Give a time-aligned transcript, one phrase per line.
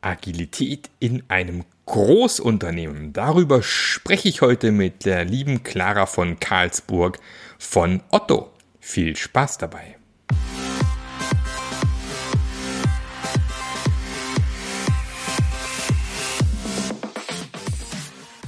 [0.00, 3.12] Agilität in einem Großunternehmen.
[3.12, 7.18] Darüber spreche ich heute mit der lieben Clara von Karlsburg
[7.58, 8.50] von Otto.
[8.80, 9.96] Viel Spaß dabei.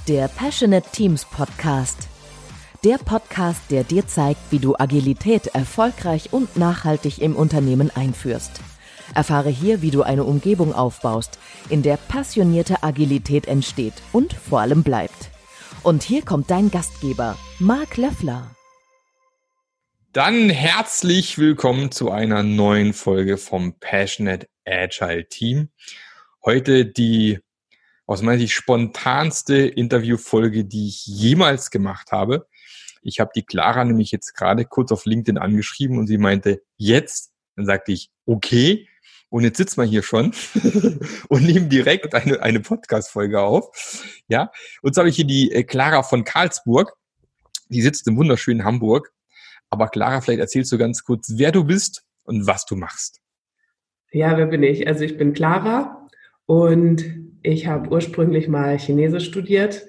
[0.09, 2.09] Der Passionate Teams Podcast.
[2.83, 8.61] Der Podcast, der dir zeigt, wie du Agilität erfolgreich und nachhaltig im Unternehmen einführst.
[9.15, 11.39] Erfahre hier, wie du eine Umgebung aufbaust,
[11.69, 15.31] in der passionierte Agilität entsteht und vor allem bleibt.
[15.83, 18.55] Und hier kommt dein Gastgeber, Marc Löffler.
[20.13, 25.69] Dann herzlich willkommen zu einer neuen Folge vom Passionate Agile Team.
[26.45, 27.39] Heute die
[28.07, 32.49] aus meiner Sicht spontanste Interviewfolge, die ich jemals gemacht habe.
[33.03, 37.33] Ich habe die Clara nämlich jetzt gerade kurz auf LinkedIn angeschrieben und sie meinte, jetzt.
[37.57, 38.89] Dann sagte ich, okay.
[39.31, 40.33] Und jetzt sitzen wir hier schon
[41.29, 43.71] und nehmen direkt eine, eine Podcast-Folge auf.
[44.29, 44.51] Ja.
[44.83, 46.93] Und so habe ich hier die äh, Clara von Karlsburg.
[47.69, 49.13] Die sitzt im wunderschönen Hamburg.
[49.71, 53.21] Aber Clara, vielleicht erzählst du ganz kurz, wer du bist und was du machst.
[54.13, 54.89] Ja, wer bin ich?
[54.89, 56.09] Also ich bin Clara
[56.47, 57.05] und
[57.43, 59.87] ich habe ursprünglich mal Chinesisch studiert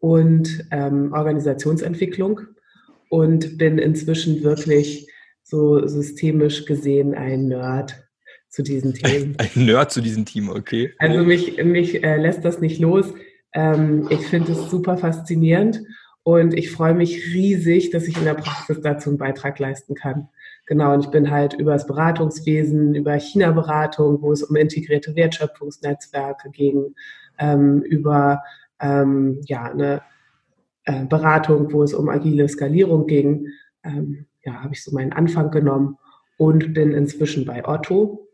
[0.00, 2.40] und ähm, Organisationsentwicklung
[3.08, 5.08] und bin inzwischen wirklich
[5.44, 8.03] so systemisch gesehen ein Nerd
[8.54, 9.34] zu diesen Themen.
[9.38, 10.94] Ein, ein Nerd zu diesen Themen, okay.
[10.98, 13.12] Also mich, mich äh, lässt das nicht los.
[13.52, 15.82] Ähm, ich finde es super faszinierend
[16.22, 20.28] und ich freue mich riesig, dass ich in der Praxis dazu einen Beitrag leisten kann.
[20.66, 26.50] Genau, und ich bin halt über das Beratungswesen, über China-Beratung, wo es um integrierte Wertschöpfungsnetzwerke
[26.50, 26.94] ging,
[27.38, 28.42] ähm, über
[28.80, 30.02] ähm, ja, eine
[30.84, 33.48] äh, Beratung, wo es um agile Skalierung ging.
[33.82, 35.98] Ähm, ja, habe ich so meinen Anfang genommen
[36.38, 38.24] und bin inzwischen bei Otto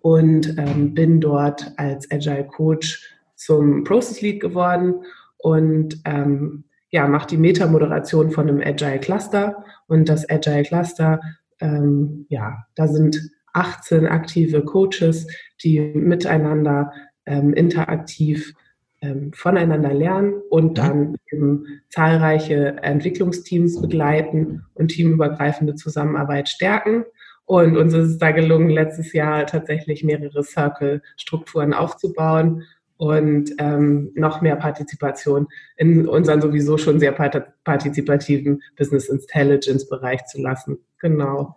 [0.00, 5.04] und ähm, bin dort als Agile Coach zum Process Lead geworden
[5.38, 11.20] und ähm, ja, mache die Meta-Moderation von einem Agile Cluster und das Agile Cluster
[11.60, 15.26] ähm, ja, da sind 18 aktive Coaches,
[15.62, 16.92] die miteinander
[17.26, 18.54] ähm, interaktiv
[19.02, 27.04] ähm, voneinander lernen und dann eben zahlreiche Entwicklungsteams begleiten und teamübergreifende Zusammenarbeit stärken.
[27.50, 32.62] Und uns ist es da gelungen, letztes Jahr tatsächlich mehrere Circle-Strukturen aufzubauen
[32.96, 40.40] und ähm, noch mehr Partizipation in unseren sowieso schon sehr partizipativen Business Intelligence Bereich zu
[40.40, 40.78] lassen.
[41.00, 41.56] Genau.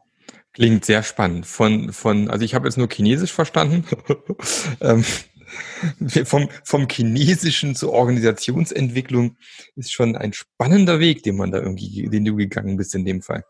[0.53, 1.45] Klingt sehr spannend.
[1.45, 3.85] Von, von, also ich habe jetzt nur Chinesisch verstanden.
[4.81, 5.05] ähm,
[6.25, 9.37] vom, vom Chinesischen zur Organisationsentwicklung
[9.75, 13.21] ist schon ein spannender Weg, den man da irgendwie, den du gegangen bist in dem
[13.21, 13.43] Fall.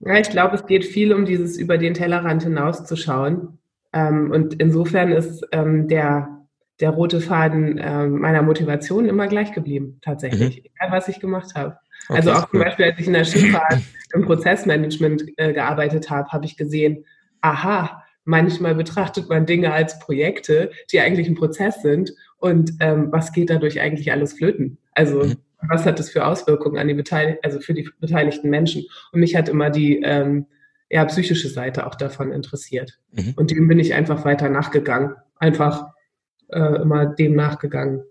[0.00, 3.58] Ja, ich glaube, es geht viel um dieses über den Tellerrand hinauszuschauen.
[3.92, 6.40] Ähm, und insofern ist ähm, der
[6.80, 10.70] der rote Faden äh, meiner Motivation immer gleich geblieben, tatsächlich, mhm.
[10.74, 11.76] egal was ich gemacht habe.
[12.08, 13.80] Okay, also auch zum Beispiel, als ich in der Schifffahrt
[14.14, 17.04] im Prozessmanagement äh, gearbeitet habe, habe ich gesehen,
[17.42, 23.32] aha, manchmal betrachtet man Dinge als Projekte, die eigentlich ein Prozess sind und ähm, was
[23.32, 24.78] geht dadurch eigentlich alles flöten?
[24.92, 25.36] Also mhm.
[25.68, 28.84] Was hat das für Auswirkungen an die Beteil also für die beteiligten Menschen?
[29.12, 30.46] Und mich hat immer die ähm,
[30.90, 32.98] ja, psychische Seite auch davon interessiert.
[33.12, 33.34] Mhm.
[33.36, 35.14] Und dem bin ich einfach weiter nachgegangen.
[35.36, 35.86] Einfach
[36.48, 38.02] äh, immer dem nachgegangen,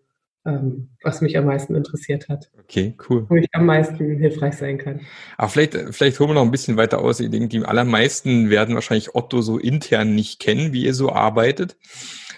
[1.03, 2.49] was mich am meisten interessiert hat.
[2.59, 3.25] Okay, cool.
[3.29, 5.01] Wo ich am meisten hilfreich sein kann.
[5.37, 7.19] Aber vielleicht, vielleicht holen wir noch ein bisschen weiter aus.
[7.19, 11.77] Ich denke, die allermeisten werden wahrscheinlich Otto so intern nicht kennen, wie ihr so arbeitet.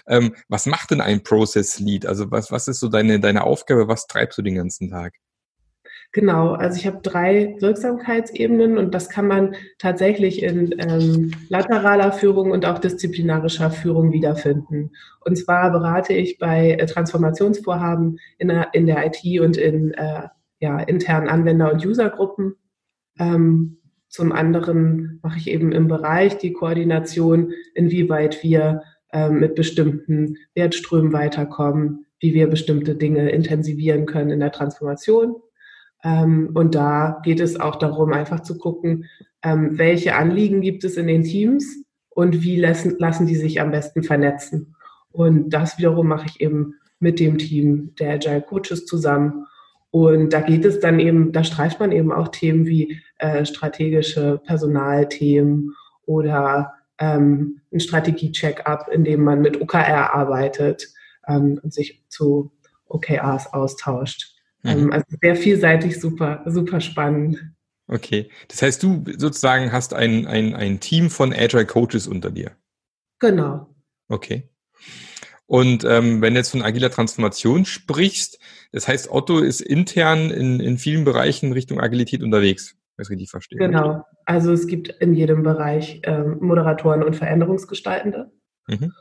[0.06, 2.06] Ähm, was macht denn ein Process Lead?
[2.06, 3.88] Also was, was ist so deine, deine Aufgabe?
[3.88, 5.14] Was treibst du den ganzen Tag?
[6.14, 12.50] Genau, also ich habe drei Wirksamkeitsebenen und das kann man tatsächlich in ähm, lateraler Führung
[12.50, 14.90] und auch disziplinarischer Führung wiederfinden.
[15.20, 20.28] Und zwar berate ich bei äh, Transformationsvorhaben in der, in der IT und in äh,
[20.60, 22.56] ja, internen Anwender- und Usergruppen.
[23.18, 23.78] Ähm,
[24.08, 31.14] zum anderen mache ich eben im Bereich die Koordination, inwieweit wir äh, mit bestimmten Wertströmen
[31.14, 35.36] weiterkommen, wie wir bestimmte Dinge intensivieren können in der Transformation.
[36.04, 39.06] Ähm, und da geht es auch darum, einfach zu gucken,
[39.42, 43.70] ähm, welche Anliegen gibt es in den Teams und wie lassen, lassen die sich am
[43.70, 44.74] besten vernetzen.
[45.10, 49.46] Und das wiederum mache ich eben mit dem Team der Agile Coaches zusammen.
[49.90, 54.40] Und da geht es dann eben, da streift man eben auch Themen wie äh, strategische
[54.46, 55.74] Personalthemen
[56.06, 60.88] oder ähm, ein Strategie-Check-up, in dem man mit OKR arbeitet
[61.26, 62.52] ähm, und sich zu
[62.88, 64.31] OKRs austauscht.
[64.64, 64.92] Ähm, mhm.
[64.92, 67.38] Also sehr vielseitig, super, super spannend.
[67.88, 68.30] Okay.
[68.48, 72.52] Das heißt, du sozusagen hast ein, ein, ein Team von Agile Coaches unter dir.
[73.18, 73.74] Genau.
[74.08, 74.48] Okay.
[75.46, 78.38] Und ähm, wenn du jetzt von agiler Transformation sprichst,
[78.72, 83.30] das heißt, Otto ist intern in, in vielen Bereichen Richtung Agilität unterwegs, wenn ich richtig
[83.30, 83.58] verstehe.
[83.58, 84.02] Genau.
[84.24, 88.30] Also es gibt in jedem Bereich ähm, Moderatoren und Veränderungsgestaltende.
[88.66, 88.92] Mhm.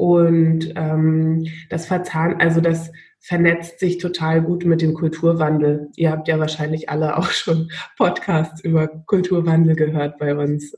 [0.00, 5.90] Und ähm, das verzahnt, also das vernetzt sich total gut mit dem Kulturwandel.
[5.94, 10.74] Ihr habt ja wahrscheinlich alle auch schon Podcasts über Kulturwandel gehört bei uns.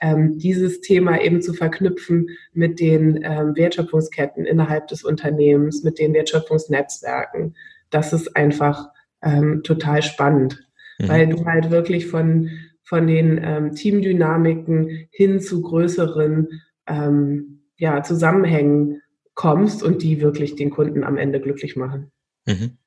[0.00, 6.14] Ähm, dieses Thema eben zu verknüpfen mit den ähm, Wertschöpfungsketten innerhalb des Unternehmens, mit den
[6.14, 7.56] Wertschöpfungsnetzwerken,
[7.90, 8.90] das ist einfach
[9.22, 10.64] ähm, total spannend,
[11.00, 11.08] mhm.
[11.08, 12.48] weil du halt wirklich von,
[12.84, 16.48] von den ähm, Teamdynamiken hin zu größeren
[16.86, 17.51] ähm,
[17.82, 19.02] ja, Zusammenhängen
[19.34, 22.12] kommst und die wirklich den Kunden am Ende glücklich machen.
[22.46, 22.78] Mhm.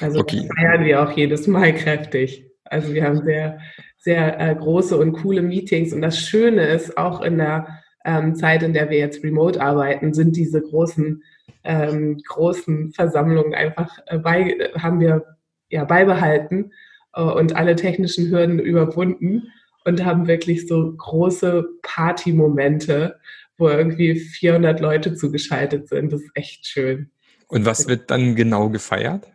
[0.00, 0.48] Also okay.
[0.56, 2.50] feiern wir auch jedes Mal kräftig.
[2.64, 3.60] Also wir haben sehr,
[3.98, 5.92] sehr äh, große und coole Meetings.
[5.92, 7.68] Und das Schöne ist, auch in der
[8.04, 11.22] ähm, Zeit, in der wir jetzt remote arbeiten, sind diese großen,
[11.62, 15.24] ähm, großen Versammlungen einfach äh, bei, haben wir
[15.68, 16.72] ja beibehalten
[17.14, 19.52] äh, und alle technischen Hürden überwunden
[19.84, 23.20] und haben wirklich so große Party-Momente,
[23.62, 26.12] wo irgendwie 400 Leute zugeschaltet sind.
[26.12, 27.10] Das ist echt schön.
[27.46, 29.30] Und was wird dann genau gefeiert?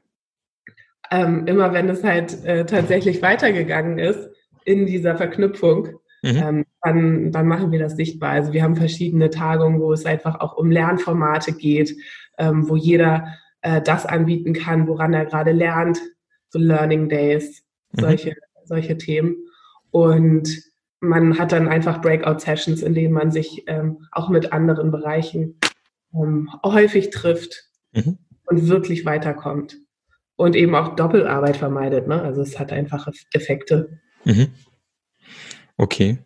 [1.10, 4.30] Ähm, immer wenn es halt äh, tatsächlich weitergegangen ist
[4.66, 5.88] in dieser Verknüpfung,
[6.22, 6.36] mhm.
[6.36, 8.32] ähm, dann, dann machen wir das sichtbar.
[8.32, 11.96] Also wir haben verschiedene Tagungen, wo es einfach auch um Lernformate geht,
[12.38, 16.00] ähm, wo jeder äh, das anbieten kann, woran er gerade lernt,
[16.50, 17.64] so Learning Days,
[17.94, 18.02] mhm.
[18.02, 18.36] solche,
[18.66, 19.38] solche Themen.
[19.92, 20.50] Und
[21.00, 25.60] man hat dann einfach Breakout-Sessions, in denen man sich ähm, auch mit anderen Bereichen
[26.14, 28.18] ähm, häufig trifft mhm.
[28.46, 29.78] und wirklich weiterkommt.
[30.36, 32.08] Und eben auch Doppelarbeit vermeidet.
[32.08, 32.22] Ne?
[32.22, 34.00] Also es hat einfach Effekte.
[34.24, 34.50] Mhm.
[35.78, 36.20] Okay.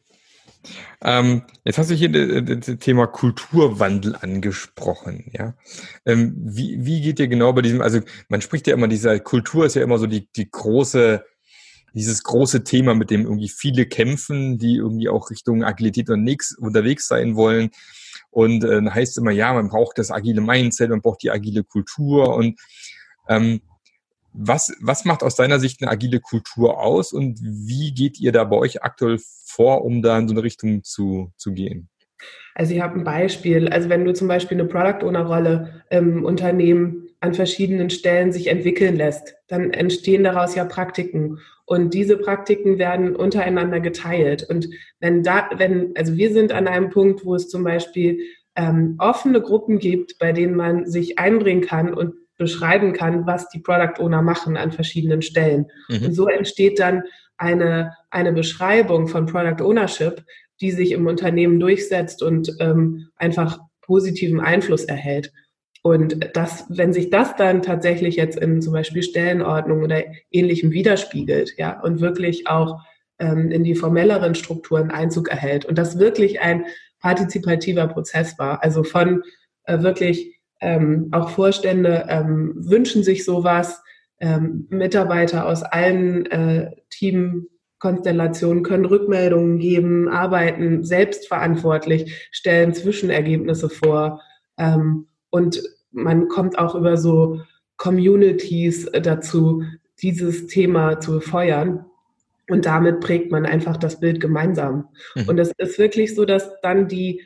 [1.04, 5.56] Ähm, jetzt hast du hier das Thema Kulturwandel angesprochen, ja.
[6.06, 9.66] Ähm, wie, wie geht dir genau bei diesem, also man spricht ja immer, diese Kultur
[9.66, 11.26] ist ja immer so die, die große
[11.94, 16.58] dieses große Thema, mit dem irgendwie viele kämpfen, die irgendwie auch Richtung Agilität und nix
[16.58, 17.70] unterwegs sein wollen.
[18.30, 22.36] Und äh, heißt immer, ja, man braucht das agile Mindset, man braucht die agile Kultur.
[22.36, 22.60] Und
[23.28, 23.62] ähm,
[24.34, 28.46] was, was macht aus deiner Sicht eine agile Kultur aus und wie geht ihr da
[28.46, 31.90] bei euch aktuell vor, um da in so eine Richtung zu, zu gehen?
[32.56, 33.68] Also ich habe ein Beispiel.
[33.70, 38.48] Also wenn du zum Beispiel eine Product Owner Rolle im Unternehmen an verschiedenen Stellen sich
[38.48, 41.40] entwickeln lässt, dann entstehen daraus ja Praktiken.
[41.72, 44.44] Und diese Praktiken werden untereinander geteilt.
[44.44, 44.68] Und
[45.00, 48.20] wenn da, wenn, also wir sind an einem Punkt, wo es zum Beispiel
[48.58, 53.60] ähm, offene Gruppen gibt, bei denen man sich einbringen kann und beschreiben kann, was die
[53.60, 55.68] Product Owner machen an verschiedenen Stellen.
[55.88, 56.08] Mhm.
[56.08, 57.04] Und so entsteht dann
[57.38, 60.26] eine, eine Beschreibung von Product Ownership,
[60.60, 65.32] die sich im Unternehmen durchsetzt und ähm, einfach positiven Einfluss erhält.
[65.83, 71.54] Und das, wenn sich das dann tatsächlich jetzt in zum Beispiel Stellenordnung oder ähnlichem widerspiegelt,
[71.57, 72.81] ja, und wirklich auch
[73.19, 76.66] ähm, in die formelleren Strukturen Einzug erhält und das wirklich ein
[77.00, 79.24] partizipativer Prozess war, also von
[79.63, 83.81] äh, wirklich ähm, auch Vorstände ähm, wünschen sich sowas,
[84.19, 94.22] ähm, Mitarbeiter aus allen äh, Teamkonstellationen können Rückmeldungen geben, arbeiten selbstverantwortlich, stellen Zwischenergebnisse vor.
[94.57, 95.62] Ähm, und
[95.92, 97.41] man kommt auch über so
[97.77, 99.63] Communities dazu,
[100.01, 101.86] dieses Thema zu befeuern.
[102.50, 104.89] Und damit prägt man einfach das Bild gemeinsam.
[105.15, 105.29] Mhm.
[105.29, 107.22] Und es ist wirklich so, dass dann die,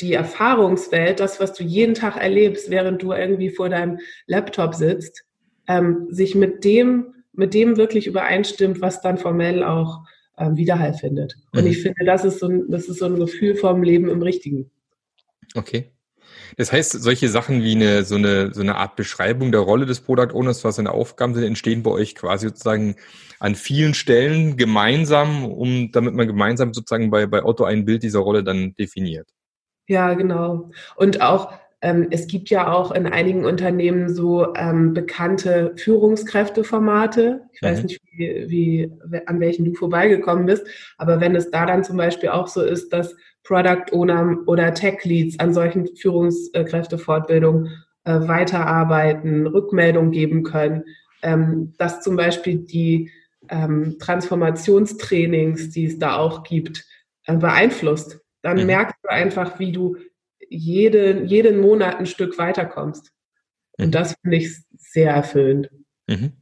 [0.00, 5.24] die Erfahrungswelt, das, was du jeden Tag erlebst, während du irgendwie vor deinem Laptop sitzt,
[5.68, 10.00] ähm, sich mit dem, mit dem wirklich übereinstimmt, was dann formell auch
[10.38, 11.36] ähm, Widerhall findet.
[11.52, 11.70] Und mhm.
[11.70, 14.70] ich finde, das ist, so ein, das ist so ein Gefühl vom Leben im Richtigen.
[15.54, 15.92] Okay.
[16.56, 20.00] Das heißt, solche Sachen wie eine, so eine, so eine Art Beschreibung der Rolle des
[20.00, 22.96] Product Owners, was seine Aufgaben sind, entstehen bei euch quasi sozusagen
[23.40, 28.20] an vielen Stellen gemeinsam, um, damit man gemeinsam sozusagen bei, bei Otto ein Bild dieser
[28.20, 29.28] Rolle dann definiert.
[29.86, 30.70] Ja, genau.
[30.96, 37.42] Und auch, ähm, es gibt ja auch in einigen Unternehmen so ähm, bekannte Führungskräfteformate.
[37.52, 37.86] Ich weiß mhm.
[37.86, 38.92] nicht, wie, wie,
[39.26, 42.92] an welchen du vorbeigekommen bist, aber wenn es da dann zum Beispiel auch so ist,
[42.92, 43.14] dass
[43.48, 47.70] Product Owner oder Tech Leads an solchen Führungskräftefortbildungen
[48.04, 50.84] äh, weiterarbeiten, Rückmeldung geben können,
[51.22, 53.10] ähm, dass zum Beispiel die
[53.48, 56.84] ähm, Transformationstrainings, die es da auch gibt,
[57.24, 58.20] äh, beeinflusst.
[58.42, 58.66] Dann mhm.
[58.66, 59.96] merkst du einfach, wie du
[60.50, 63.12] jede, jeden Monat ein Stück weiterkommst.
[63.78, 63.92] Und mhm.
[63.92, 65.70] das finde ich sehr erfüllend.
[66.06, 66.32] Mhm.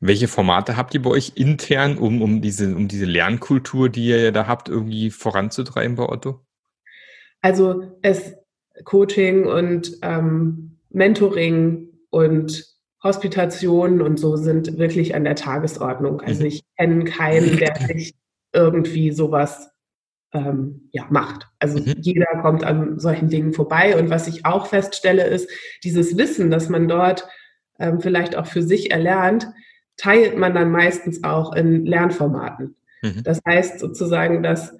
[0.00, 4.20] Welche Formate habt ihr bei euch intern, um, um, diese, um diese Lernkultur, die ihr
[4.20, 6.40] ja da habt, irgendwie voranzutreiben bei Otto?
[7.40, 8.34] Also es
[8.84, 12.64] Coaching und ähm, Mentoring und
[13.02, 16.20] Hospitationen und so sind wirklich an der Tagesordnung.
[16.20, 16.46] Also mhm.
[16.48, 18.14] ich kenne keinen, der sich
[18.52, 19.70] irgendwie sowas
[20.32, 21.46] ähm, ja, macht.
[21.58, 21.94] Also mhm.
[22.00, 23.96] jeder kommt an solchen Dingen vorbei.
[23.98, 25.48] Und was ich auch feststelle, ist,
[25.84, 27.28] dieses Wissen, das man dort
[27.78, 29.46] ähm, vielleicht auch für sich erlernt,
[29.96, 32.76] teilt man dann meistens auch in Lernformaten.
[33.02, 33.22] Mhm.
[33.24, 34.76] Das heißt sozusagen, dass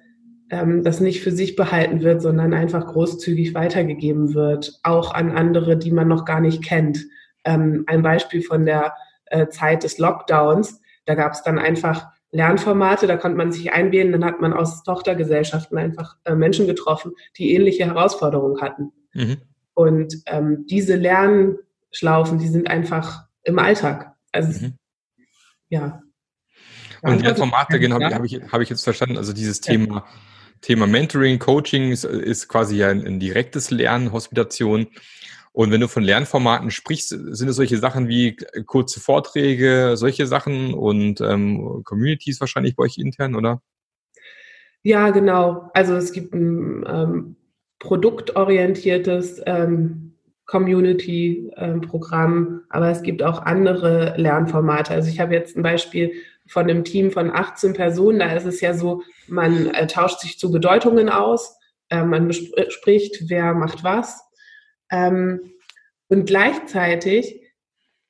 [0.49, 5.77] ähm, das nicht für sich behalten wird, sondern einfach großzügig weitergegeben wird, auch an andere,
[5.77, 7.05] die man noch gar nicht kennt.
[7.43, 8.93] Ähm, ein Beispiel von der
[9.25, 14.11] äh, Zeit des Lockdowns, da gab es dann einfach Lernformate, da konnte man sich einwählen,
[14.11, 18.91] dann hat man aus Tochtergesellschaften einfach äh, Menschen getroffen, die ähnliche Herausforderungen hatten.
[19.13, 19.37] Mhm.
[19.73, 24.13] Und ähm, diese Lernschlaufen, die sind einfach im Alltag.
[24.31, 24.73] Also mhm.
[25.69, 26.01] Ja.
[27.01, 28.13] Und Lernformate, genau, ja.
[28.13, 29.17] habe ich, hab ich jetzt verstanden.
[29.17, 29.61] Also dieses.
[29.61, 30.05] Thema,
[30.61, 34.87] Thema Mentoring, Coaching ist, ist quasi ja ein, ein direktes Lernen, Hospitation.
[35.51, 40.73] Und wenn du von Lernformaten sprichst, sind es solche Sachen wie kurze Vorträge, solche Sachen
[40.73, 43.61] und ähm, Communities wahrscheinlich bei euch intern, oder?
[44.83, 45.71] Ja, genau.
[45.73, 47.35] Also es gibt ein ähm,
[47.79, 50.16] produktorientiertes ähm,
[50.47, 54.93] Community-Programm, aber es gibt auch andere Lernformate.
[54.93, 56.13] Also ich habe jetzt ein Beispiel
[56.47, 58.19] von einem Team von 18 Personen.
[58.19, 61.57] Da ist es ja so, man äh, tauscht sich zu Bedeutungen aus,
[61.89, 64.27] äh, man bespricht, wer macht was
[64.91, 65.51] ähm,
[66.07, 67.41] und gleichzeitig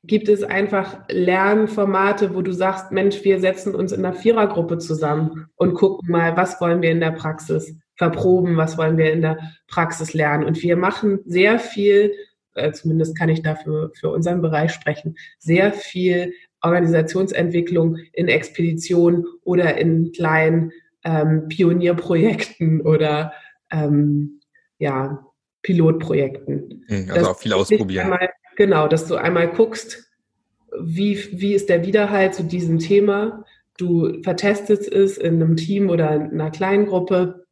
[0.03, 5.47] gibt es einfach Lernformate, wo du sagst, Mensch, wir setzen uns in einer Vierergruppe zusammen
[5.55, 9.37] und gucken mal, was wollen wir in der Praxis verproben, was wollen wir in der
[9.67, 10.45] Praxis lernen.
[10.45, 12.13] Und wir machen sehr viel,
[12.57, 19.77] äh, zumindest kann ich dafür für unseren Bereich sprechen, sehr viel Organisationsentwicklung in Expeditionen oder
[19.77, 20.71] in kleinen
[21.03, 23.33] ähm, Pionierprojekten oder
[23.71, 24.41] ähm,
[24.79, 25.25] ja,
[25.61, 26.85] Pilotprojekten.
[26.87, 28.05] Hm, also auch viel ausprobieren.
[28.05, 30.11] Einmal, genau, dass du einmal guckst,
[30.79, 33.45] wie, wie ist der Widerhalt zu diesem Thema.
[33.77, 37.46] Du vertestest es in einem Team oder in einer kleinen Gruppe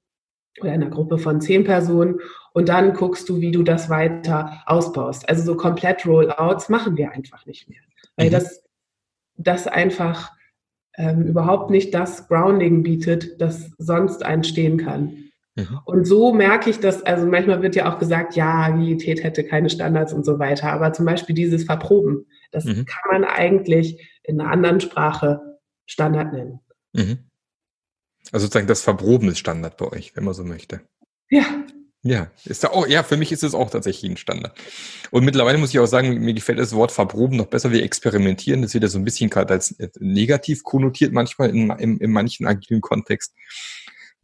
[0.61, 2.19] oder in einer Gruppe von zehn Personen
[2.53, 5.27] und dann guckst du, wie du das weiter ausbaust.
[5.27, 7.81] Also so komplett Rollouts machen wir einfach nicht mehr,
[8.15, 8.31] weil mhm.
[8.31, 8.63] das,
[9.37, 10.31] das einfach
[10.97, 15.25] ähm, überhaupt nicht das Grounding bietet, das sonst entstehen kann.
[15.55, 15.79] Mhm.
[15.85, 19.69] Und so merke ich dass, also manchmal wird ja auch gesagt, ja, Agilität hätte keine
[19.69, 22.85] Standards und so weiter, aber zum Beispiel dieses Verproben, das mhm.
[22.85, 25.41] kann man eigentlich in einer anderen Sprache
[25.85, 26.59] Standard nennen.
[28.31, 30.81] Also sozusagen das Verproben ist Standard bei euch, wenn man so möchte.
[31.29, 31.45] Ja.
[32.07, 34.55] Ja, ist da auch, ja, für mich ist es auch tatsächlich ein Standard.
[35.09, 38.61] Und mittlerweile muss ich auch sagen, mir gefällt das Wort verproben noch besser wie experimentieren.
[38.61, 42.45] Das wird ja so ein bisschen gerade als negativ konnotiert manchmal in, in, in manchen
[42.45, 43.33] agilen Kontext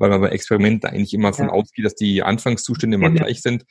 [0.01, 1.51] weil man bei Experimenten eigentlich immer davon ja.
[1.51, 3.23] ausgeht, dass die Anfangszustände immer ja.
[3.23, 3.65] gleich sind.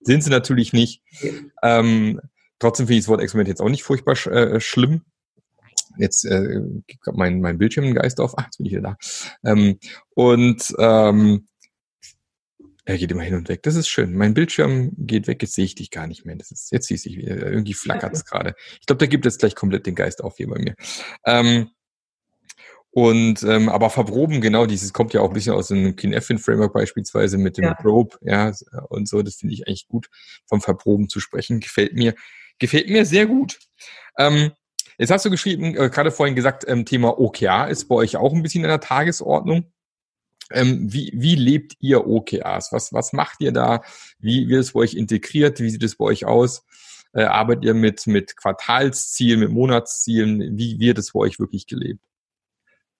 [0.00, 1.02] Sind sie natürlich nicht.
[1.20, 1.80] Ja.
[1.80, 2.20] Ähm,
[2.58, 5.02] trotzdem finde ich das Wort Experiment jetzt auch nicht furchtbar sch äh, schlimm.
[5.98, 6.60] Jetzt äh,
[7.12, 8.34] mein, mein Bildschirm einen Geist auf.
[8.36, 8.96] Ach, jetzt bin ich wieder da.
[9.50, 9.78] Ähm,
[10.14, 11.46] und ähm,
[12.84, 13.64] er geht immer hin und weg.
[13.64, 14.14] Das ist schön.
[14.14, 16.36] Mein Bildschirm geht weg, jetzt sehe ich dich gar nicht mehr.
[16.36, 17.34] Das ist, jetzt ich dich wieder.
[17.36, 18.54] Irgendwie flackert es gerade.
[18.80, 20.76] Ich glaube, da gibt es gleich komplett den Geist auf hier bei mir.
[21.24, 21.70] Ähm,
[22.96, 27.36] und ähm, aber verproben, genau, dieses kommt ja auch ein bisschen aus dem KineFin-Framework beispielsweise
[27.36, 27.74] mit dem ja.
[27.74, 28.52] Probe, ja,
[28.88, 30.08] und so, das finde ich eigentlich gut,
[30.46, 31.60] vom Verproben zu sprechen.
[31.60, 32.14] Gefällt mir,
[32.58, 33.58] gefällt mir sehr gut.
[34.16, 34.52] Ähm,
[34.98, 38.32] jetzt hast du geschrieben, äh, gerade vorhin gesagt, ähm, Thema OKR ist bei euch auch
[38.32, 39.72] ein bisschen in der Tagesordnung.
[40.52, 42.72] Ähm, wie, wie lebt ihr OKRs?
[42.72, 43.82] Was, was macht ihr da?
[44.18, 45.60] Wie wird es bei euch integriert?
[45.60, 46.64] Wie sieht es bei euch aus?
[47.12, 50.56] Äh, arbeitet ihr mit, mit Quartalszielen, mit Monatszielen?
[50.56, 52.00] Wie wird es bei euch wirklich gelebt?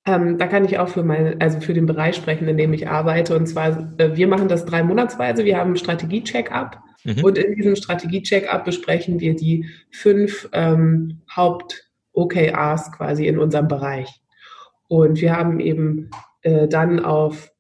[0.07, 2.89] Ähm, da kann ich auch für mein, also für den Bereich sprechen, in dem ich
[2.89, 3.37] arbeite.
[3.37, 5.45] Und zwar, äh, wir machen das drei Monatsweise.
[5.45, 6.81] Wir haben Strategie-Check-up.
[7.05, 7.25] Mhm.
[7.25, 11.23] Und in diesem Strategie-Check-up besprechen wir die fünf ähm,
[12.17, 14.21] Haupt-OKRs quasi in unserem Bereich.
[14.89, 16.11] Und wir haben eben
[16.43, 17.53] äh, dann auf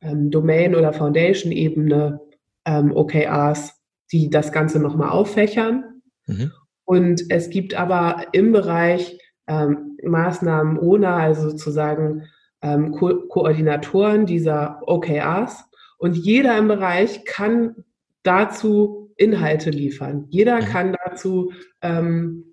[0.00, 2.20] ähm, Domain- oder Foundation-Ebene
[2.64, 3.74] ähm, OKRs,
[4.12, 6.02] die das Ganze nochmal auffächern.
[6.26, 6.52] Mhm.
[6.84, 12.24] Und es gibt aber im Bereich ähm, Maßnahmen ohne, also sozusagen
[12.62, 15.64] ähm, Ko Koordinatoren dieser OKRs.
[15.98, 17.84] Und jeder im Bereich kann
[18.22, 20.26] dazu Inhalte liefern.
[20.28, 20.64] Jeder mhm.
[20.66, 22.44] kann dazu ähm,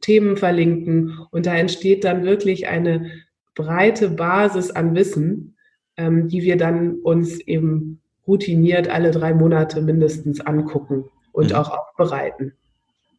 [0.00, 3.10] Themen verlinken und da entsteht dann wirklich eine
[3.54, 5.56] breite Basis an Wissen,
[5.96, 11.56] ähm, die wir dann uns eben routiniert alle drei Monate mindestens angucken und mhm.
[11.56, 12.52] auch aufbereiten.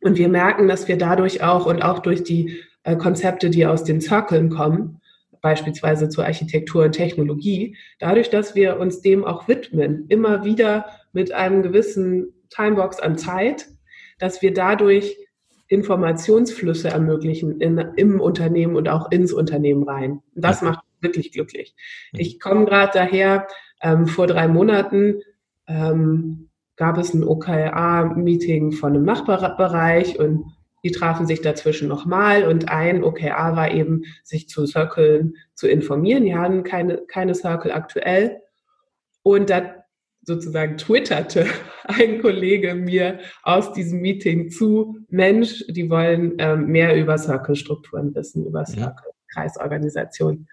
[0.02, 3.84] Und wir merken, dass wir dadurch auch und auch durch die äh, Konzepte, die aus
[3.84, 5.02] den Zirkeln kommen,
[5.42, 11.32] beispielsweise zur Architektur und Technologie, dadurch, dass wir uns dem auch widmen, immer wieder mit
[11.32, 13.68] einem gewissen Timebox an Zeit,
[14.20, 15.18] dass wir dadurch
[15.68, 20.22] Informationsflüsse ermöglichen in, im Unternehmen und auch ins Unternehmen rein.
[20.36, 21.76] Das macht wirklich glücklich.
[22.14, 23.48] Ich komme gerade daher,
[23.82, 25.22] ähm, vor drei Monaten
[25.68, 30.46] ähm, gab es ein OKR-Meeting von einem Nachbarbereich und
[30.84, 36.24] die trafen sich dazwischen nochmal und ein OKR war eben, sich zu Circle zu informieren.
[36.24, 38.42] Die haben keine, keine Circle aktuell.
[39.24, 39.77] Und da
[40.28, 41.48] sozusagen twitterte
[41.86, 48.46] ein Kollege mir aus diesem Meeting zu, Mensch, die wollen ähm, mehr über Circle-Strukturen wissen,
[48.46, 50.48] über Circle-Kreisorganisation.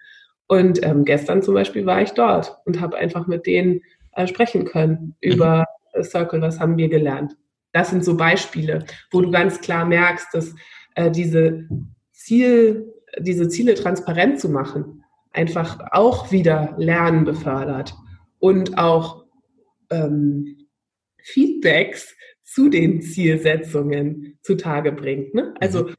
[0.47, 3.81] Und ähm, gestern zum Beispiel war ich dort und habe einfach mit denen
[4.13, 6.03] äh, sprechen können über mhm.
[6.03, 7.35] Circle, was haben wir gelernt.
[7.73, 10.55] Das sind so Beispiele, wo du ganz klar merkst, dass
[10.95, 11.67] äh, diese,
[12.13, 15.03] Ziel, diese Ziele transparent zu machen,
[15.33, 17.93] einfach auch wieder Lernen befördert
[18.39, 19.24] und auch
[19.89, 20.67] ähm,
[21.21, 25.33] Feedbacks zu den Zielsetzungen zutage bringt.
[25.33, 25.53] Ne?
[25.59, 25.95] Also mhm.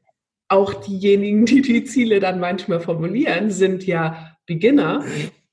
[0.47, 5.03] auch diejenigen, die die Ziele dann manchmal formulieren, sind ja Beginner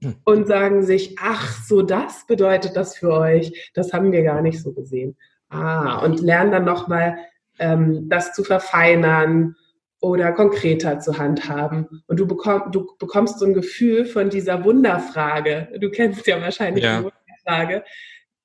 [0.01, 0.15] mhm.
[0.25, 4.63] und sagen sich, ach, so das bedeutet das für euch, das haben wir gar nicht
[4.63, 5.17] so gesehen.
[5.49, 7.17] Ah, und lernen dann nochmal,
[7.59, 9.57] ähm, das zu verfeinern
[10.01, 12.03] oder konkreter zu handhaben.
[12.07, 15.69] Und du, bekomm, du bekommst so ein Gefühl von dieser Wunderfrage.
[15.81, 16.99] Du kennst ja wahrscheinlich ja.
[16.99, 17.85] die Wunderfrage.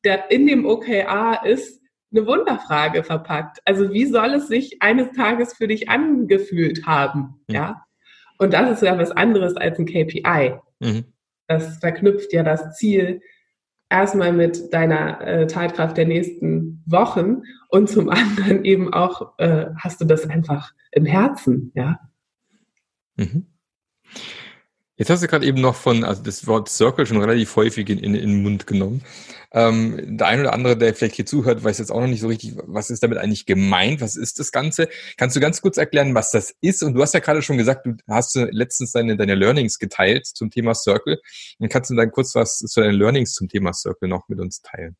[0.03, 3.59] Der in dem OKR ist eine Wunderfrage verpackt.
[3.65, 7.41] Also wie soll es sich eines Tages für dich angefühlt haben?
[7.47, 7.55] Mhm.
[7.55, 7.83] Ja.
[8.37, 10.55] Und das ist ja was anderes als ein KPI.
[10.79, 11.05] Mhm.
[11.47, 13.21] Das verknüpft ja das Ziel
[13.89, 19.99] erstmal mit deiner äh, Tatkraft der nächsten Wochen und zum anderen eben auch äh, hast
[20.01, 21.99] du das einfach im Herzen, ja.
[23.17, 23.47] Mhm.
[24.99, 27.99] Jetzt hast du gerade eben noch von, also das Wort Circle schon relativ häufig in,
[27.99, 29.01] in, in den Mund genommen.
[29.53, 32.27] Ähm, der ein oder andere, der vielleicht hier zuhört, weiß jetzt auch noch nicht so
[32.27, 34.01] richtig, was ist damit eigentlich gemeint?
[34.01, 34.89] Was ist das Ganze?
[35.15, 36.83] Kannst du ganz kurz erklären, was das ist?
[36.83, 40.51] Und du hast ja gerade schon gesagt, du hast letztens deine, deine Learnings geteilt zum
[40.51, 41.17] Thema Circle.
[41.59, 44.62] Dann kannst du dann kurz was zu deinen Learnings zum Thema Circle noch mit uns
[44.62, 44.97] teilen.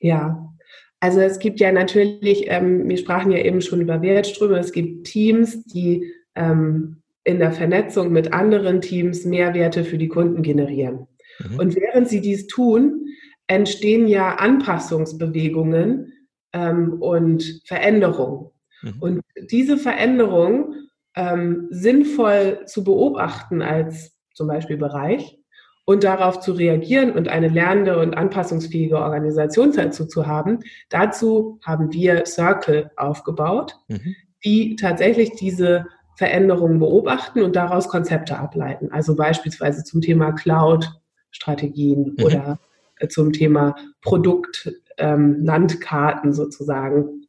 [0.00, 0.52] Ja,
[1.00, 5.06] also es gibt ja natürlich, ähm, wir sprachen ja eben schon über Wertströme, es gibt
[5.06, 11.06] Teams, die ähm, in der Vernetzung mit anderen Teams Mehrwerte für die Kunden generieren.
[11.38, 11.58] Mhm.
[11.58, 13.06] Und während sie dies tun,
[13.46, 16.12] entstehen ja Anpassungsbewegungen
[16.54, 18.50] ähm, und Veränderungen.
[18.82, 18.94] Mhm.
[19.00, 25.38] Und diese Veränderungen ähm, sinnvoll zu beobachten als zum Beispiel Bereich
[25.84, 31.92] und darauf zu reagieren und eine lernende und anpassungsfähige Organisation dazu zu haben, dazu haben
[31.92, 34.16] wir Circle aufgebaut, mhm.
[34.42, 35.86] die tatsächlich diese
[36.18, 38.90] Veränderungen beobachten und daraus Konzepte ableiten.
[38.90, 42.24] Also beispielsweise zum Thema Cloud-Strategien mhm.
[42.24, 42.58] oder
[42.96, 47.28] äh, zum Thema Produkt-Landkarten ähm, sozusagen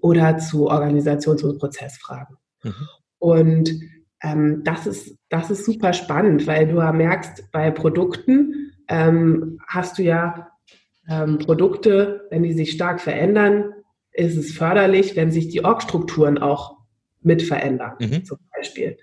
[0.00, 2.36] oder zu Organisations- und Prozessfragen.
[2.62, 2.88] Mhm.
[3.18, 3.74] Und
[4.22, 9.98] ähm, das, ist, das ist super spannend, weil du ja merkst, bei Produkten ähm, hast
[9.98, 10.52] du ja
[11.08, 13.72] ähm, Produkte, wenn die sich stark verändern,
[14.12, 16.83] ist es förderlich, wenn sich die Org-Strukturen auch
[17.24, 18.24] mit verändern, mhm.
[18.24, 18.96] zum Beispiel.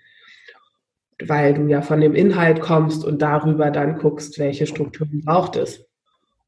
[1.24, 5.86] Weil du ja von dem Inhalt kommst und darüber dann guckst, welche Strukturen braucht es.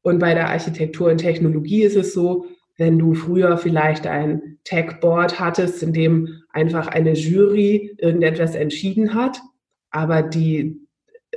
[0.02, 5.38] Und bei der Architektur und Technologie ist es so, wenn du früher vielleicht ein Tech-Board
[5.38, 9.40] hattest, in dem einfach eine Jury irgendetwas entschieden hat,
[9.90, 10.80] aber die,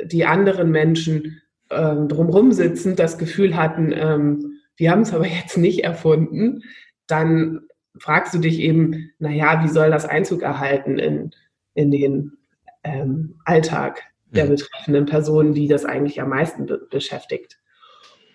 [0.03, 5.57] die anderen Menschen ähm, drumherum sitzen, das Gefühl hatten, ähm, wir haben es aber jetzt
[5.57, 6.63] nicht erfunden,
[7.07, 7.66] dann
[7.99, 11.31] fragst du dich eben, naja, wie soll das Einzug erhalten in,
[11.73, 12.37] in den
[12.83, 14.49] ähm, Alltag der mhm.
[14.49, 17.59] betreffenden Personen, die das eigentlich am meisten be beschäftigt.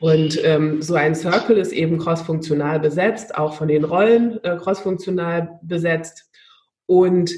[0.00, 5.60] Und ähm, so ein Circle ist eben crossfunktional besetzt, auch von den Rollen äh, crossfunktional
[5.62, 6.28] besetzt
[6.86, 7.32] und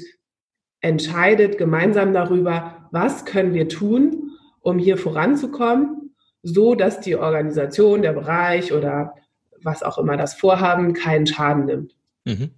[0.81, 8.13] entscheidet gemeinsam darüber, was können wir tun, um hier voranzukommen, so dass die Organisation, der
[8.13, 9.13] Bereich oder
[9.61, 11.95] was auch immer das Vorhaben keinen Schaden nimmt.
[12.25, 12.51] Mhm.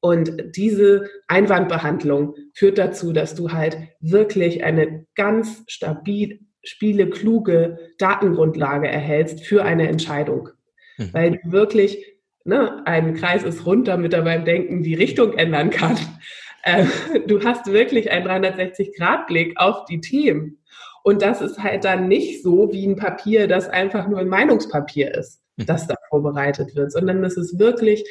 [0.00, 8.88] Und diese Einwandbehandlung führt dazu, dass du halt wirklich eine ganz stabil, spiele, kluge Datengrundlage
[8.88, 10.48] erhältst für eine Entscheidung.
[10.98, 11.08] Mhm.
[11.12, 12.04] Weil du wirklich,
[12.44, 15.96] ne, ein Kreis ist rund, damit er beim Denken die Richtung ändern kann.
[16.64, 16.86] Äh,
[17.26, 20.62] du hast wirklich einen 360-Grad-Blick auf die Themen.
[21.02, 25.12] Und das ist halt dann nicht so wie ein Papier, das einfach nur ein Meinungspapier
[25.12, 25.66] ist, mhm.
[25.66, 28.04] das da vorbereitet wird, sondern es ist wirklich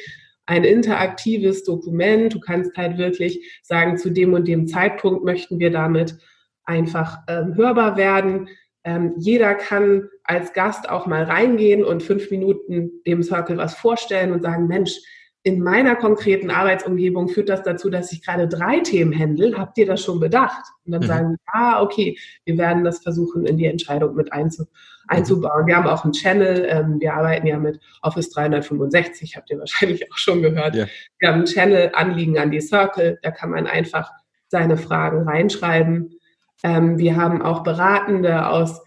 [0.46, 2.34] ein interaktives Dokument.
[2.34, 6.16] Du kannst halt wirklich sagen, zu dem und dem Zeitpunkt möchten wir damit
[6.64, 8.48] einfach ähm, hörbar werden.
[8.84, 14.32] Ähm, jeder kann als Gast auch mal reingehen und fünf Minuten dem Circle was vorstellen
[14.32, 14.98] und sagen, Mensch,
[15.44, 19.58] in meiner konkreten Arbeitsumgebung führt das dazu, dass ich gerade drei Themen händel.
[19.58, 20.64] Habt ihr das schon bedacht?
[20.84, 21.06] Und dann mhm.
[21.06, 24.66] sagen, ah, okay, wir werden das versuchen, in die Entscheidung mit einzu,
[25.08, 25.66] einzubauen.
[25.66, 26.64] Wir haben auch einen Channel.
[26.68, 30.76] Ähm, wir arbeiten ja mit Office 365, habt ihr wahrscheinlich auch schon gehört.
[30.76, 30.86] Ja.
[31.18, 33.18] Wir haben einen Channel Anliegen an die Circle.
[33.22, 34.12] Da kann man einfach
[34.46, 36.20] seine Fragen reinschreiben.
[36.62, 38.80] Ähm, wir haben auch Beratende aus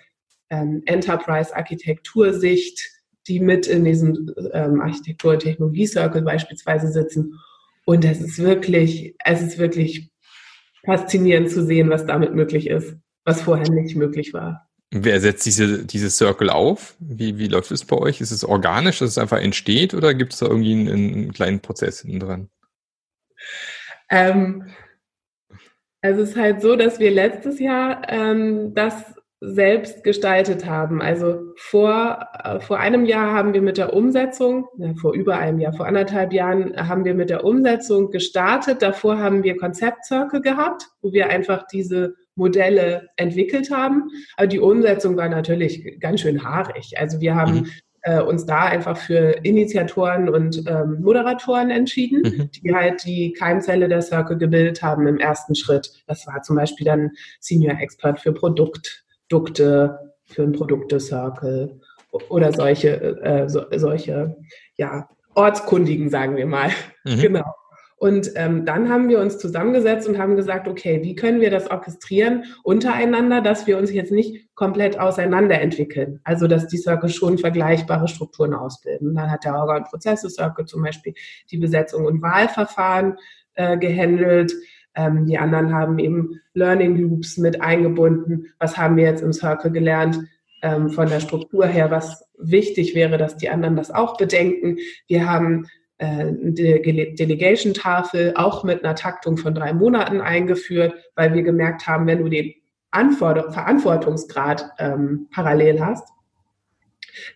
[0.50, 2.95] ähm, Enterprise-Architektursicht
[3.28, 7.40] die mit in diesem ähm, Architektur- und Technologie-Circle beispielsweise sitzen.
[7.86, 10.10] Und es ist wirklich, es ist wirklich
[10.86, 14.68] faszinierend zu sehen, was damit möglich ist, was vorher nicht möglich war.
[14.92, 16.96] Wer setzt diese, diese Circle auf?
[17.00, 18.22] Wie, wie läuft es bei euch?
[18.22, 21.60] Ist es organisch, dass es einfach entsteht oder gibt es da irgendwie einen, einen kleinen
[21.60, 22.50] Prozess hinten dran?
[24.10, 24.68] Ähm,
[26.02, 31.02] also es ist halt so, dass wir letztes Jahr ähm, das selbst gestaltet haben.
[31.02, 35.60] Also vor, äh, vor einem Jahr haben wir mit der Umsetzung, ja, vor über einem
[35.60, 38.82] Jahr, vor anderthalb Jahren haben wir mit der Umsetzung gestartet.
[38.82, 44.10] Davor haben wir Konzeptzirkel gehabt, wo wir einfach diese Modelle entwickelt haben.
[44.38, 46.94] Aber die Umsetzung war natürlich ganz schön haarig.
[46.98, 47.68] Also wir haben mhm.
[48.02, 52.52] äh, uns da einfach für Initiatoren und ähm, Moderatoren entschieden, mhm.
[52.52, 55.92] die halt die Keimzelle der Circle gebildet haben im ersten Schritt.
[56.08, 61.80] Das war zum Beispiel dann Senior Expert für Produkt, Produkte für ein Produkte-Circle
[62.30, 64.36] oder solche, äh, so, solche,
[64.78, 66.70] ja, Ortskundigen, sagen wir mal.
[67.04, 67.20] Mhm.
[67.20, 67.56] Genau.
[67.98, 71.72] Und ähm, dann haben wir uns zusammengesetzt und haben gesagt, okay, wie können wir das
[71.72, 76.20] orchestrieren untereinander, dass wir uns jetzt nicht komplett auseinander entwickeln.
[76.24, 79.16] Also, dass die Circle schon vergleichbare Strukturen ausbilden.
[79.16, 81.14] Dann hat der Organ Prozesse Circle zum Beispiel
[81.50, 83.18] die Besetzung und Wahlverfahren
[83.56, 84.54] äh, gehandelt.
[84.96, 88.48] Ähm, die anderen haben eben Learning Loops mit eingebunden.
[88.60, 90.20] Was haben wir jetzt im Circle gelernt
[90.62, 94.78] ähm, von der Struktur her, was wichtig wäre, dass die anderen das auch bedenken.
[95.08, 101.44] Wir haben äh, eine Delegation-Tafel auch mit einer Taktung von drei Monaten eingeführt, weil wir
[101.44, 102.54] gemerkt haben, wenn du den
[102.92, 106.08] Anforder Verantwortungsgrad ähm, parallel hast,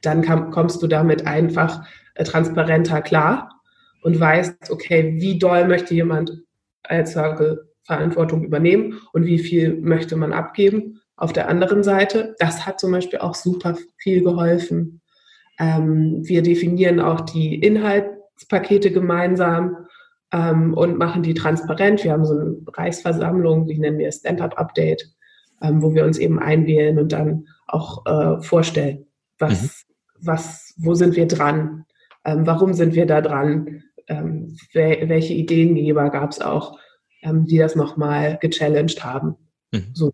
[0.01, 3.61] dann kommst du damit einfach äh, transparenter klar
[4.01, 6.41] und weißt, okay, wie doll möchte jemand
[6.89, 11.01] als Circle Verantwortung übernehmen und wie viel möchte man abgeben.
[11.15, 15.01] Auf der anderen Seite, das hat zum Beispiel auch super viel geholfen.
[15.59, 19.87] Ähm, wir definieren auch die Inhaltspakete gemeinsam
[20.31, 22.03] ähm, und machen die transparent.
[22.03, 25.09] Wir haben so eine Reichsversammlung, die nennen wir Stand-up-Update,
[25.61, 29.07] ähm, wo wir uns eben einwählen und dann auch äh, vorstellen,
[29.39, 29.69] was, mhm.
[30.21, 31.85] was, wo sind wir dran,
[32.23, 36.79] ähm, warum sind wir da dran, ähm, welche Ideengeber gab es auch,
[37.21, 39.35] ähm, die das nochmal gechallenged haben.
[39.71, 39.91] Mhm.
[39.93, 40.11] So,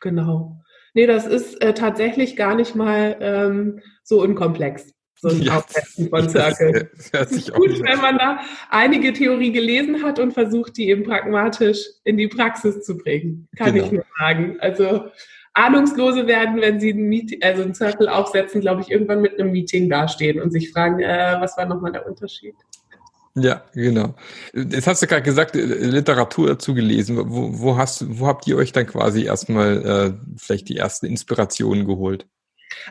[0.00, 0.60] genau.
[0.94, 4.92] Nee, das ist äh, tatsächlich gar nicht mal ähm, so unkomplex.
[5.20, 6.90] So ein ja, Aufsetzen von Circle.
[7.12, 11.84] Das ist gut, wenn man da einige Theorie gelesen hat und versucht, die eben pragmatisch
[12.04, 13.48] in die Praxis zu bringen.
[13.56, 13.86] Kann genau.
[13.86, 14.56] ich nur sagen.
[14.60, 15.04] Also
[15.52, 19.52] Ahnungslose werden, wenn sie ein Meeting, also einen Circle aufsetzen, glaube ich, irgendwann mit einem
[19.52, 22.54] Meeting dastehen und sich fragen, äh, was war nochmal der Unterschied?
[23.36, 24.14] Ja, genau.
[24.52, 27.16] Jetzt hast du gerade gesagt, äh, Literatur dazu gelesen.
[27.16, 31.86] Wo, wo, hast, wo habt ihr euch dann quasi erstmal äh, vielleicht die ersten Inspirationen
[31.86, 32.26] geholt?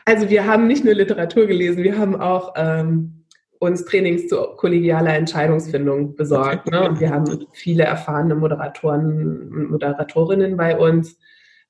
[0.05, 3.25] Also wir haben nicht nur Literatur gelesen, wir haben auch ähm,
[3.59, 6.67] uns Trainings zu kollegialer Entscheidungsfindung besorgt.
[6.67, 6.71] Okay.
[6.71, 6.89] Ne?
[6.89, 11.17] Und wir haben viele erfahrene Moderatoren und Moderatorinnen bei uns,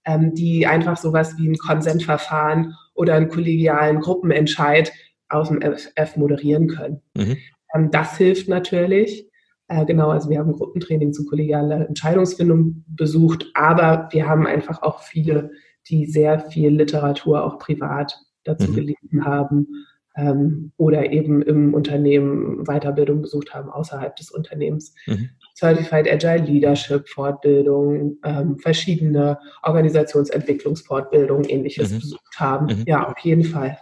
[0.05, 4.91] ähm, die einfach sowas wie ein Konsentverfahren oder einen kollegialen Gruppenentscheid
[5.29, 7.01] aus dem FF moderieren können.
[7.15, 7.37] Mhm.
[7.73, 9.29] Ähm, das hilft natürlich.
[9.67, 15.01] Äh, genau, also wir haben Gruppentraining zu kollegialer Entscheidungsfindung besucht, aber wir haben einfach auch
[15.01, 15.51] viele,
[15.87, 18.75] die sehr viel Literatur auch privat dazu mhm.
[18.75, 19.67] gelesen haben
[20.15, 24.95] ähm, oder eben im Unternehmen Weiterbildung besucht haben außerhalb des Unternehmens.
[25.05, 25.29] Mhm.
[25.55, 31.99] Certified Agile Leadership Fortbildung, ähm, verschiedene Organisationsentwicklungsfortbildungen, ähnliches mhm.
[31.99, 32.65] besucht haben.
[32.67, 32.83] Mhm.
[32.87, 33.77] Ja, auf jeden Fall.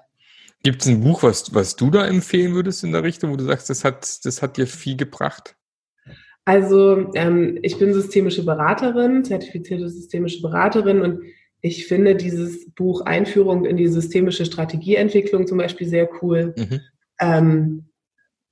[0.63, 3.45] Gibt es ein Buch, was, was du da empfehlen würdest in der Richtung, wo du
[3.45, 5.55] sagst, das hat, das hat dir viel gebracht?
[6.45, 11.21] Also ähm, ich bin systemische Beraterin, zertifizierte systemische Beraterin und
[11.61, 16.53] ich finde dieses Buch Einführung in die systemische Strategieentwicklung zum Beispiel sehr cool.
[16.57, 16.79] Mhm.
[17.19, 17.89] Ähm,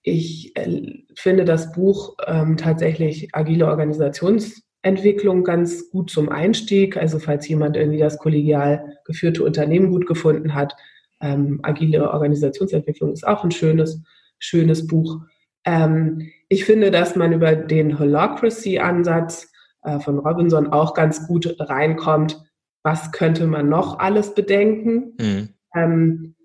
[0.01, 6.97] ich äh, finde das Buch ähm, tatsächlich agile Organisationsentwicklung ganz gut zum Einstieg.
[6.97, 10.75] Also falls jemand irgendwie das kollegial geführte Unternehmen gut gefunden hat,
[11.25, 14.01] ähm, agile Organisationsentwicklung ist auch ein schönes,
[14.37, 15.21] schönes Buch.
[15.65, 19.51] Ähm, ich finde, dass man über den Holacracy-Ansatz
[19.83, 22.39] äh, von Robinson auch ganz gut reinkommt,
[22.83, 25.15] was könnte man noch alles bedenken.
[25.19, 25.49] Mhm.
[25.73, 26.35] Ähm,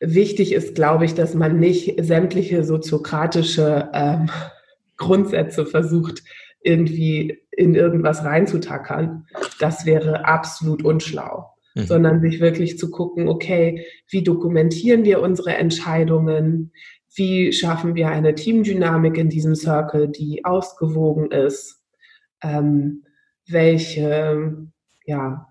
[0.00, 4.28] wichtig ist, glaube ich, dass man nicht sämtliche soziokratische ähm,
[4.98, 6.22] Grundsätze versucht,
[6.60, 9.26] irgendwie in irgendwas reinzutackern.
[9.58, 11.53] Das wäre absolut unschlau.
[11.74, 11.86] Mhm.
[11.86, 16.72] Sondern sich wirklich zu gucken, okay, wie dokumentieren wir unsere Entscheidungen?
[17.14, 21.82] Wie schaffen wir eine Teamdynamik in diesem Circle, die ausgewogen ist?
[22.42, 23.04] Ähm,
[23.46, 24.68] welche,
[25.04, 25.48] ja,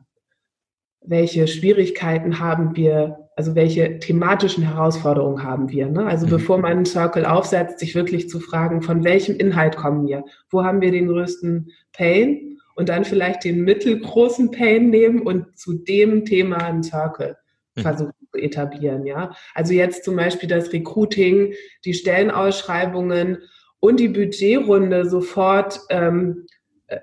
[1.06, 5.88] welche Schwierigkeiten haben wir, also welche thematischen Herausforderungen haben wir.
[5.88, 6.06] Ne?
[6.06, 6.32] Also mhm.
[6.32, 10.24] bevor man einen Circle aufsetzt, sich wirklich zu fragen, von welchem Inhalt kommen wir?
[10.50, 12.53] Wo haben wir den größten Pain?
[12.76, 17.38] Und dann vielleicht den mittelgroßen Pain nehmen und zu dem Thema einen Circle
[17.76, 17.82] mhm.
[17.82, 19.06] versuchen zu etablieren.
[19.06, 19.36] Ja?
[19.54, 21.54] Also jetzt zum Beispiel das Recruiting,
[21.86, 23.40] die Stellenausschreibungen
[23.80, 26.48] und die Budgetrunde sofort ähm,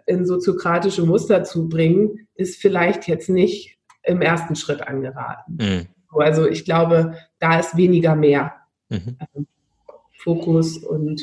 [0.07, 5.59] in soziokratische Muster zu bringen, ist vielleicht jetzt nicht im ersten Schritt angeraten.
[5.61, 5.87] Mhm.
[6.19, 8.55] Also ich glaube, da ist weniger mehr.
[8.89, 9.17] Mhm.
[9.19, 9.47] Also
[10.19, 11.23] Fokus und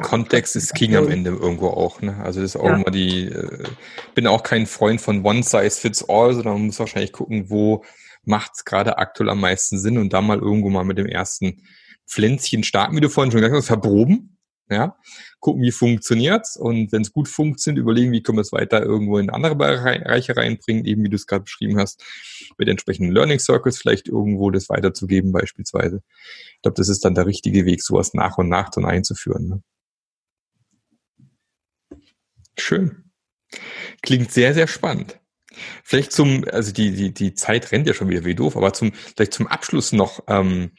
[0.00, 2.00] Kontext ist King am Ende irgendwo auch.
[2.00, 2.16] Ne?
[2.22, 2.76] Also das ist auch ja.
[2.76, 3.64] immer die, äh,
[4.14, 7.84] bin auch kein Freund von One Size Fits All, sondern man muss wahrscheinlich gucken, wo
[8.24, 11.62] macht es gerade aktuell am meisten Sinn und da mal irgendwo mal mit dem ersten
[12.06, 14.32] Pflänzchen starten, wie du vorhin schon gesagt hast, verproben.
[14.68, 14.96] Ja,
[15.38, 19.18] gucken, wie funktioniert's und wenn es gut funktioniert, überlegen, wie können wir es weiter irgendwo
[19.18, 22.02] in andere Bereiche reinbringen, eben wie du es gerade beschrieben hast,
[22.58, 26.02] mit entsprechenden Learning Circles vielleicht irgendwo das weiterzugeben beispielsweise.
[26.56, 29.46] Ich glaube, das ist dann der richtige Weg, sowas nach und nach dann einzuführen.
[29.48, 29.62] Ne?
[32.58, 33.10] Schön.
[34.02, 35.20] Klingt sehr, sehr spannend.
[35.84, 38.92] Vielleicht zum, also die, die, die Zeit rennt ja schon wieder wie doof, aber zum,
[38.92, 40.72] vielleicht zum Abschluss noch, ähm,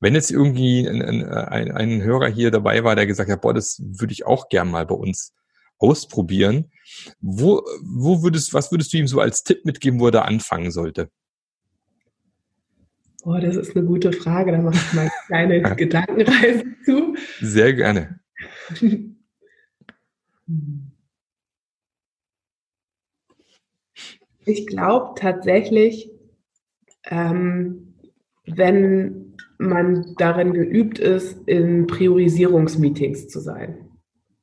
[0.00, 3.80] wenn jetzt irgendwie ein, ein, ein Hörer hier dabei war, der gesagt hat, boah, das
[3.80, 5.34] würde ich auch gern mal bei uns
[5.78, 6.70] ausprobieren,
[7.20, 10.70] wo, wo würdest, was würdest du ihm so als Tipp mitgeben, wo er da anfangen
[10.70, 11.08] sollte?
[13.24, 14.50] Oh, das ist eine gute Frage.
[14.50, 17.16] Da mache ich mal eine kleine Gedankenreise zu.
[17.40, 18.20] Sehr gerne.
[24.44, 26.10] Ich glaube tatsächlich,
[27.04, 27.94] ähm,
[28.44, 33.88] wenn man darin geübt ist, in Priorisierungsmeetings zu sein.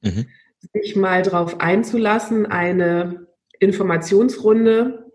[0.02, 0.26] Mhm.
[0.74, 3.28] Sich mal darauf einzulassen, eine
[3.60, 5.12] Informationsrunde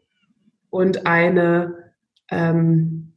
[0.70, 1.92] und eine,
[2.30, 3.14] ähm,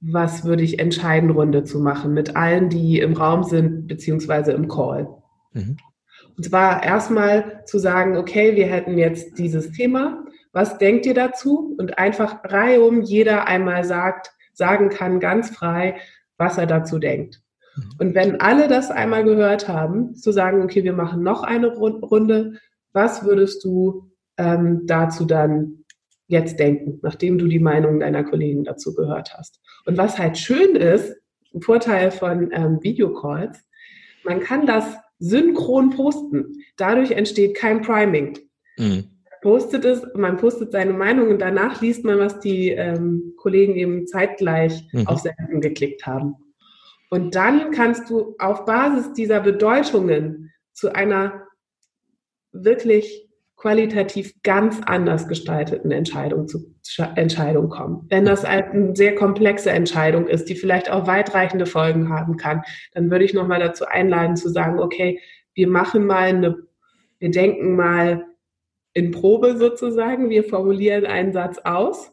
[0.00, 4.68] was würde ich entscheiden, Runde zu machen mit allen, die im Raum sind, beziehungsweise im
[4.68, 5.08] Call.
[5.52, 5.76] Mhm.
[6.36, 10.24] Und zwar erstmal zu sagen, okay, wir hätten jetzt dieses Thema,
[10.56, 11.76] was denkt ihr dazu?
[11.76, 16.00] Und einfach reihum jeder einmal sagt, sagen kann, ganz frei,
[16.38, 17.42] was er dazu denkt.
[17.76, 17.90] Mhm.
[17.98, 22.54] Und wenn alle das einmal gehört haben, zu sagen, okay, wir machen noch eine Runde,
[22.94, 25.84] was würdest du ähm, dazu dann
[26.26, 29.60] jetzt denken, nachdem du die Meinung deiner Kollegen dazu gehört hast?
[29.84, 31.18] Und was halt schön ist,
[31.54, 33.62] ein Vorteil von ähm, Videocalls,
[34.24, 34.86] man kann das
[35.18, 36.64] synchron posten.
[36.78, 38.38] Dadurch entsteht kein Priming.
[38.78, 43.76] Mhm postet es, man postet seine Meinung und danach liest man, was die ähm, Kollegen
[43.76, 45.06] eben zeitgleich mhm.
[45.06, 46.34] auf Senden geklickt haben.
[47.10, 51.46] Und dann kannst du auf Basis dieser Bedeutungen zu einer
[52.52, 56.76] wirklich qualitativ ganz anders gestalteten Entscheidung zu
[57.14, 58.06] Entscheidung kommen.
[58.10, 62.62] Wenn das halt eine sehr komplexe Entscheidung ist, die vielleicht auch weitreichende Folgen haben kann,
[62.92, 65.20] dann würde ich nochmal dazu einladen zu sagen, okay,
[65.54, 66.56] wir machen mal eine,
[67.18, 68.26] wir denken mal
[68.96, 70.30] in Probe sozusagen.
[70.30, 72.12] Wir formulieren einen Satz aus.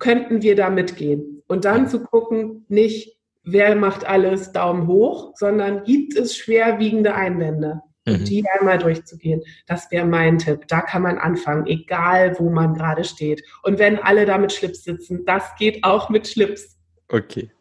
[0.00, 1.44] Könnten wir da mitgehen?
[1.46, 7.80] Und dann zu gucken, nicht, wer macht alles Daumen hoch, sondern gibt es schwerwiegende Einwände?
[8.06, 8.24] Mhm.
[8.24, 9.42] Die einmal durchzugehen.
[9.68, 10.66] Das wäre mein Tipp.
[10.66, 13.44] Da kann man anfangen, egal wo man gerade steht.
[13.62, 16.76] Und wenn alle da mit Schlips sitzen, das geht auch mit Schlips.
[17.06, 17.52] Okay.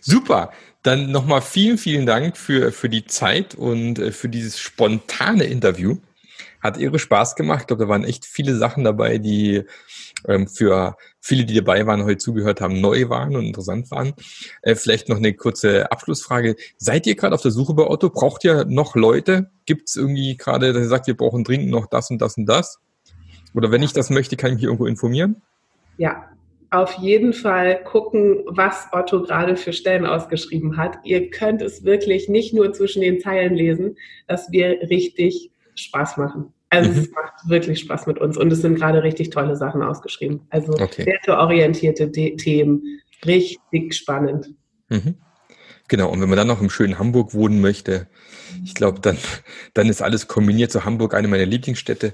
[0.00, 0.50] Super.
[0.82, 5.98] Dann nochmal vielen, vielen Dank für, für die Zeit und äh, für dieses spontane Interview.
[6.60, 7.62] Hat irre Spaß gemacht.
[7.62, 9.64] Ich glaube, da waren echt viele Sachen dabei, die
[10.26, 14.14] ähm, für viele, die dabei waren, heute zugehört haben, neu waren und interessant waren.
[14.62, 16.56] Äh, vielleicht noch eine kurze Abschlussfrage.
[16.76, 18.10] Seid ihr gerade auf der Suche bei Otto?
[18.10, 19.50] Braucht ihr noch Leute?
[19.66, 22.46] Gibt es irgendwie gerade, dass ihr sagt, wir brauchen dringend noch das und das und
[22.46, 22.80] das?
[23.54, 25.42] Oder wenn ich das möchte, kann ich mich irgendwo informieren?
[25.96, 26.28] Ja,
[26.70, 30.98] auf jeden Fall gucken, was Otto gerade für Stellen ausgeschrieben hat.
[31.02, 36.52] Ihr könnt es wirklich nicht nur zwischen den Zeilen lesen, dass wir richtig Spaß machen.
[36.70, 36.98] Also mhm.
[36.98, 40.42] es macht wirklich Spaß mit uns und es sind gerade richtig tolle Sachen ausgeschrieben.
[40.50, 41.06] Also okay.
[41.06, 44.54] werteorientierte Themen, richtig spannend.
[44.88, 45.16] Mhm.
[45.88, 48.08] Genau, und wenn man dann noch im schönen Hamburg wohnen möchte,
[48.62, 49.16] ich glaube, dann,
[49.72, 50.70] dann ist alles kombiniert.
[50.70, 52.12] So Hamburg eine meiner Lieblingsstädte.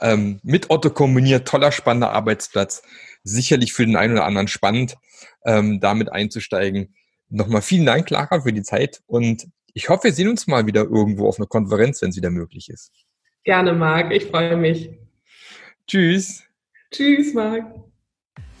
[0.00, 2.82] Ähm, mit Otto kombiniert, toller, spannender Arbeitsplatz.
[3.22, 4.96] Sicherlich für den einen oder anderen spannend,
[5.44, 6.94] ähm, damit einzusteigen.
[7.28, 10.82] Nochmal vielen Dank, Clara, für die Zeit und ich hoffe, wir sehen uns mal wieder
[10.82, 12.92] irgendwo auf einer Konferenz, wenn es wieder möglich ist.
[13.44, 14.12] Gerne, Marc.
[14.12, 14.90] Ich freue mich.
[15.86, 16.42] Tschüss.
[16.90, 17.64] Tschüss, Marc.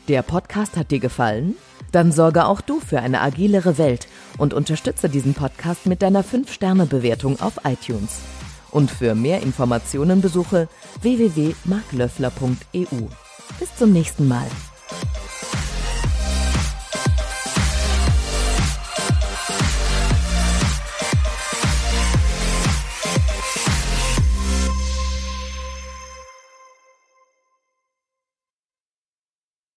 [0.08, 1.56] Der Podcast hat dir gefallen?
[1.92, 7.40] Dann sorge auch du für eine agilere Welt und unterstütze diesen Podcast mit deiner 5-Sterne-Bewertung
[7.40, 8.20] auf iTunes.
[8.70, 10.68] Und für mehr Informationen besuche
[11.02, 13.06] www.marklöffler.eu.
[13.58, 14.46] Bis zum nächsten Mal.